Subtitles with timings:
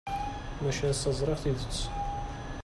[0.61, 1.77] Maca ass-a ẓriɣ tidet.